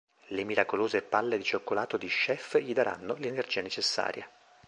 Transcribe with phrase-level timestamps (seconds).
[0.29, 4.27] Le miracolose "palle di cioccolato" di Chef gli daranno l'energia necessaria.